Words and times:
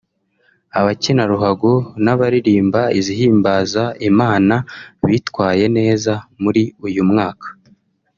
abakina 0.79 1.23
ruhago 1.31 1.73
n’abaririmba 2.03 2.81
izihimbaza 2.99 3.83
Imana 4.09 4.55
bitwaye 5.07 5.65
neza 5.77 6.13
muri 6.43 6.63
uyu 6.87 7.03
mwaka 7.11 7.47